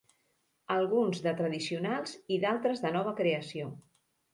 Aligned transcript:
Alguns 0.75 1.21
de 1.27 1.35
tradicionals 1.43 2.19
i 2.39 2.43
d'altres 2.47 2.87
de 2.87 2.97
nova 3.01 3.19
creació. 3.25 3.75